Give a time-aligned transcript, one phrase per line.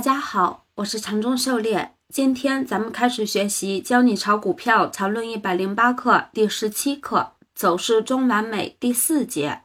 [0.00, 1.90] 大家好，我是禅中狩猎。
[2.08, 9.60] 今天咱们开始学习《教你炒股票禅论一百零八课》第十七课“走势中完美”第四节。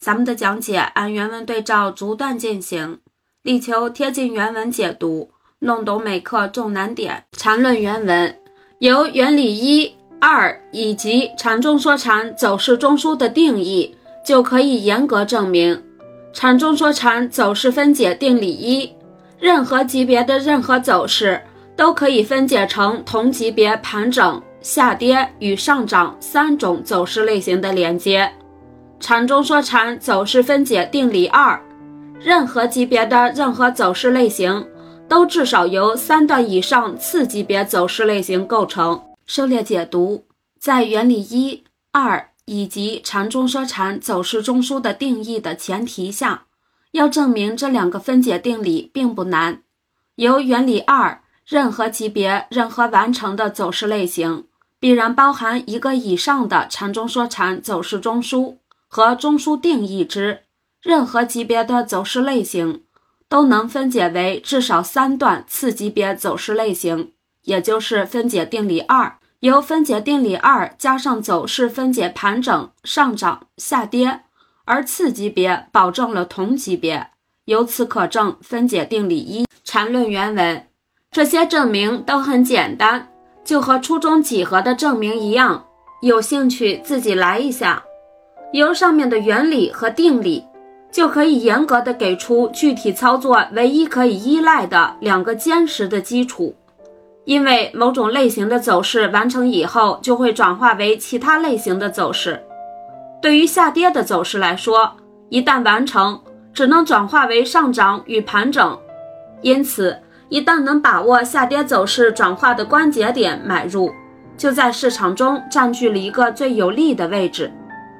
[0.00, 3.00] 咱们的讲解按原文对照逐段进行，
[3.42, 7.24] 力求贴近原文解读，弄懂每课重难点。
[7.32, 8.34] 禅论原文
[8.78, 15.84] 由原理一、二以及禅中说禅走势中枢的定义，就可以严格证明
[16.32, 18.95] 禅中说禅走势分解定理一。
[19.38, 21.40] 任何级别的任何走势
[21.76, 28.32] 都可以分解成同级别盘整、下跌与上涨三种走势类型的连接。
[28.98, 31.60] 禅中说禅走势分解定理二：
[32.18, 34.66] 任何级别的任何走势类型
[35.06, 39.00] 都至少由三段以上次级别走势类型构成。
[39.26, 40.24] 狩猎解读
[40.58, 46.45] 在原理一、二以及禅中说禅走势中枢的定义的前提下。
[46.96, 49.62] 要证明这两个分解定理并不难。
[50.14, 54.46] 由原理二，任何级别、任何完成的走势类型，
[54.80, 58.56] 必然包含一个以上的禅中说禅走势中枢
[58.88, 60.40] 和中枢定义之
[60.82, 62.84] 任何级别的走势类型，
[63.28, 69.18] 都能分解为至少三段次级别走势类型，也就是分解定理二。
[69.40, 74.22] 由分解定理二加上走势分解盘整、上涨、下跌。
[74.66, 77.06] 而次级别保证了同级别，
[77.46, 79.46] 由此可证分解定理一。
[79.64, 80.66] 缠论原文，
[81.10, 83.08] 这些证明都很简单，
[83.44, 85.64] 就和初中几何的证明一样。
[86.02, 87.82] 有兴趣自己来一下。
[88.52, 90.44] 由上面的原理和定理，
[90.92, 96.54] 就可以严格的给出具体操作唯一可以依赖的两个坚实的基础。
[97.24, 102.40] 因为某种类型的走势完成以后，就会转化为其他类型的走势。
[103.20, 104.92] 对于下跌的走势来说，
[105.30, 106.20] 一旦完成，
[106.52, 108.78] 只能转化为上涨与盘整。
[109.42, 109.96] 因此，
[110.28, 113.90] 一旦能把握下跌走势转化的关节点买入，
[114.36, 117.52] 就在市场中占据了一个最有利的位置。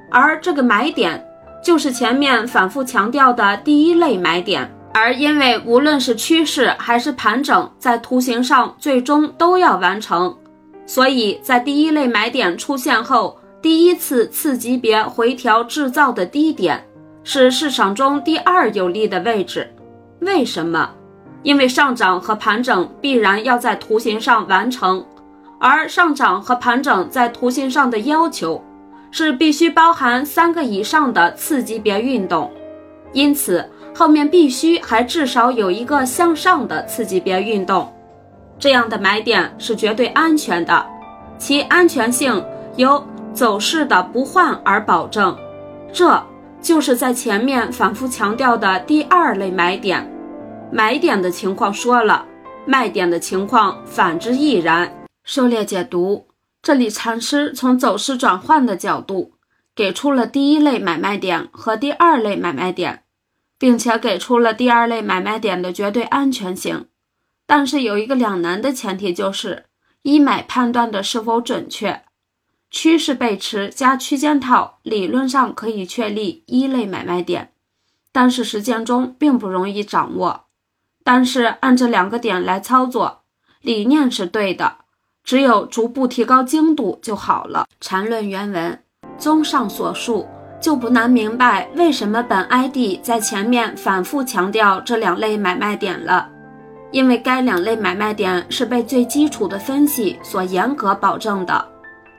[0.09, 1.25] 而这个买点，
[1.63, 4.71] 就是前面反复强调的第一类买点。
[4.93, 10.35] 而因为无论是趋势还是盘整，在图形上最终都要完成，
[10.85, 13.37] 所以在第一类买点出现后。
[13.67, 16.81] 第一次次级别回调制造的低点
[17.25, 19.69] 是市场中第二有利的位置。
[20.21, 20.89] 为什么？
[21.43, 25.05] 因为上涨和盘整必然要在图形上完成，
[25.59, 28.63] 而上涨和盘整在图形上的要求
[29.11, 32.49] 是必须包含三个以上的次级别运动，
[33.11, 37.93] 因此后面必须还至少有一个向上的次级别运动。
[38.57, 40.85] 这样的买点是绝对安全的，
[41.37, 42.41] 其安全性
[42.77, 43.05] 由。
[43.37, 45.37] 走势的不换而保证，
[45.93, 46.25] 这
[46.59, 50.11] 就是在前面反复强调的第二类买点。
[50.71, 52.25] 买点的情况说了，
[52.65, 54.91] 卖点的情况反之亦然。
[55.23, 56.25] 狩猎解读，
[56.63, 59.33] 这里禅师从走势转换的角度
[59.75, 63.03] 给出了第一类买卖点和第二类买卖点，
[63.59, 66.87] 并且给出了第二类买卖点的绝对安全性。
[67.45, 69.65] 但是有一个两难的前提，就是
[70.01, 72.01] 一买判断的是否准确。
[72.69, 77.51] 趋势背驰加区间套，理论上可以确立一类买卖点，
[78.11, 80.45] 但是实践中并不容易掌握。
[81.03, 83.21] 但是按这两个点来操作，
[83.61, 84.79] 理念是对的，
[85.23, 87.65] 只有逐步提高精度就好了。
[87.79, 88.83] 缠论原文，
[89.17, 90.27] 综上所述，
[90.61, 96.29] 就不难明白为什么本 ID 在前面反复强调这两类买卖点了，
[96.91, 101.76] 因为该两类买卖点是被最基础的分析所严格保证的。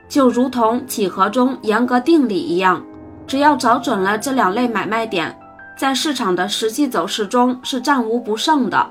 [0.09, 2.83] 就如同几何中严格定理一样，
[3.27, 5.39] 只要找准了这两类买卖点，
[5.77, 8.89] 在市场的实际走势中是战无不胜的，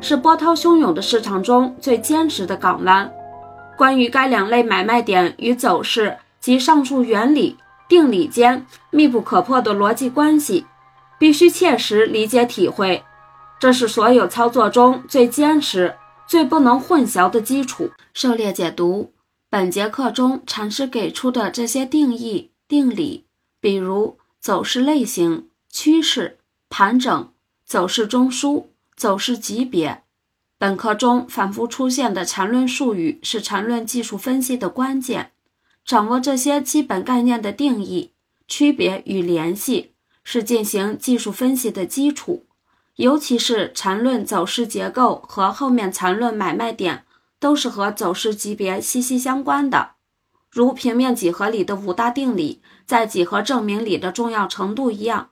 [0.00, 3.12] 是波涛汹涌的市场中最坚实的港湾。
[3.76, 7.56] 关于该两类买卖点与走势及上述原理
[7.88, 10.64] 定理间密不可破的逻辑关系，
[11.18, 13.02] 必须切实理解体会，
[13.58, 17.90] 这是所有操作中最坚实、最不能混淆的基础。
[18.14, 19.12] 狩猎解读。
[19.52, 23.26] 本节课中，禅师给出的这些定义定理，
[23.60, 26.38] 比如走势类型、趋势、
[26.68, 27.32] 盘整、
[27.64, 30.04] 走势中枢、走势级别。
[30.56, 35.32] 本课中反复出现的缠论术语是缠论技术分析的关键。
[35.84, 38.12] 掌握这些基本概念的定义、
[38.46, 39.90] 区别与联系，
[40.22, 42.46] 是进行技术分析的基础。
[42.94, 47.04] 尤其是缠论走势结构和后面缠论买卖点。
[47.40, 49.92] 都是和走势级别息息相关的，
[50.50, 55.30] 如平面几何里的五大定理在几何证明里的重要程度一样。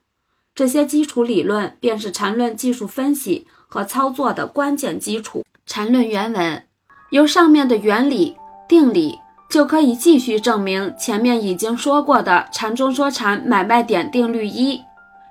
[0.54, 5.44] 这些基础理论便是缠论技术分析和操作的关键基础。
[5.66, 6.64] 缠论原文
[7.10, 8.34] 由上面的原理、
[8.66, 9.18] 定理
[9.50, 14.80] 就可以继续证明前面已经说过的缠中说缠买卖点定律一：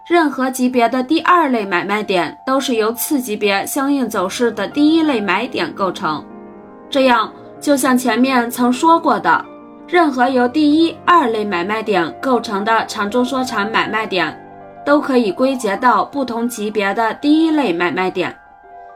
[0.08, 6.24] 任何级别的第二类买卖点都是由次级别相应走势的第一类买点构成。
[6.90, 9.46] 这样，就像前面曾说过的，
[9.88, 14.36] 任何由第一、二类买卖点构成的缠中说禅买卖点，
[14.86, 18.36] 都可以归结到不同级别的第一类买卖点，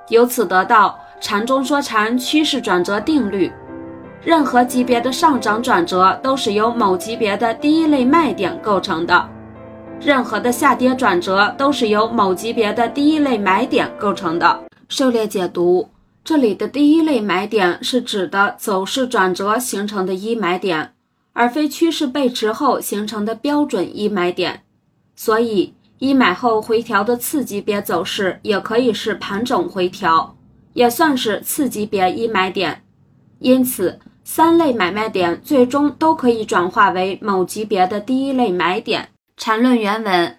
[0.10, 0.98] 由此得到。
[1.24, 3.52] 缠中说禅趋势转折定律，
[4.24, 9.30] 任何级别的上涨转折都是由某级别的第一类卖点构成的，
[10.00, 14.60] 任何的下跌转折都是由某级别的第一类买点构成的。
[14.90, 15.88] 狩猎解读，
[16.32, 20.94] 这里的第一类买点是指的走势转折形成的一买点，
[21.34, 24.64] 而非趋势背驰后形成的标准一买点。
[25.14, 30.38] 所以，一买后回调的次级别走势也可以是盘整回调。
[30.72, 32.82] 也算是次级别一买点，
[33.40, 39.10] 因此三类买卖点最终都可以转化为某级别的第一类买点。
[39.36, 40.38] 缠论原文，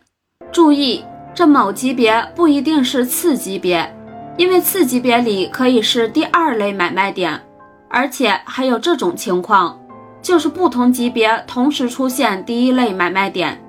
[0.50, 1.04] 注意
[1.34, 3.94] 这某级别不一定是次级别，
[4.36, 7.40] 因为次级别里可以是第二类买卖点，
[7.88, 9.80] 而且还有这种情况，
[10.20, 13.62] 就是不同级别同时出现第一类买卖点，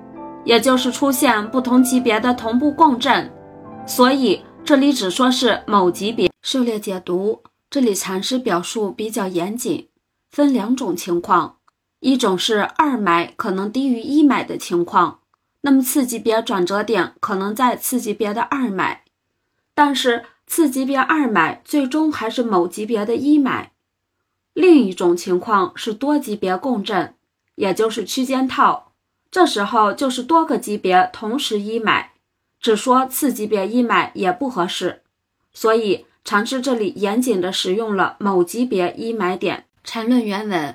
[0.44, 3.30] 也就是出现不同级别的同步共振，
[3.86, 4.42] 所以。
[4.66, 6.30] 这里只说是某级别。
[6.40, 9.88] 狩猎解读，这里禅师表述比较严谨，
[10.30, 11.56] 分两种情况，
[12.00, 15.18] 一种是二买可能低于一买的情况，
[15.60, 19.02] 那么次级别转折点可能在次级别的二买，
[19.74, 23.72] 但是次级别二买最终还是某级别的一买。
[24.52, 27.14] 另一种情况是多级别共振，
[27.56, 28.92] 也就是区间套，
[29.30, 32.12] 这时候就是多个级别同时一买。
[32.60, 35.02] 只说次级别一买也不合适，
[35.52, 39.64] 所以禅师这里严谨的使用了某级别一买点。
[39.82, 40.74] 禅论原文：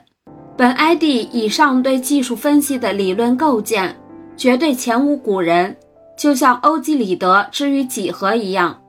[0.56, 4.00] 本 ID 以上对技术分析的理论构建，
[4.38, 5.76] 绝对前无古人，
[6.16, 8.80] 就像欧几里得之于几何一样，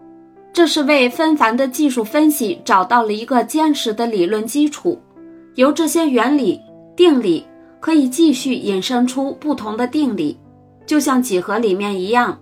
[0.53, 5.01] 这是为纷繁的技术分析找到了一个坚实的理论基础。
[5.55, 6.61] 由这些原理
[6.97, 7.47] 定理
[7.81, 10.39] 可以继续引申出不同的定理，
[10.87, 12.39] 就像几何里面一样。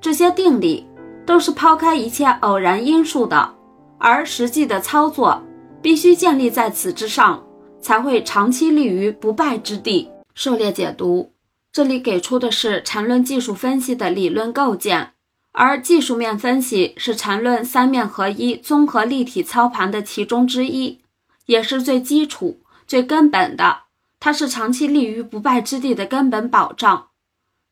[0.00, 0.86] 这些定理
[1.24, 3.54] 都是抛开一切偶然因素的，
[3.98, 5.40] 而实际的操作
[5.80, 7.42] 必须建立在此之上，
[7.80, 10.10] 才会长期立于不败之地。
[10.34, 11.32] 狩猎解读，
[11.72, 15.12] 这里给出的是缠论技术分析的理论构建，
[15.56, 21.00] 而技术面分析是缠论三面合一综合立体操盘的其中之一，
[21.46, 23.82] 也是最基础、最根本的，
[24.18, 27.06] 它是长期立于不败之地的根本保障。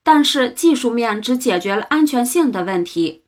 [0.04, 3.24] 但是技术面只解决了安全性的问题，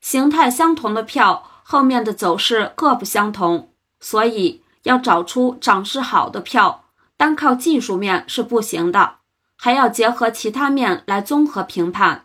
[0.00, 3.70] 形态相同的票后面的走势各不相同，
[4.00, 6.86] 所以要找出涨势好的票，
[7.18, 9.16] 单靠技术面是不行的，
[9.54, 12.24] 还要结合其他面来综合评判。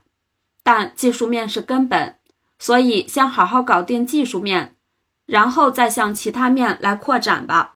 [0.63, 2.15] 但技术面是根本，
[2.57, 4.75] 所以先好好搞定技术面，
[5.25, 7.71] 然后再向其他面来扩展吧。